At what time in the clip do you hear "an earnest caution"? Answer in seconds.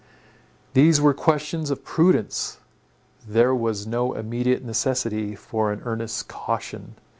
5.71-6.95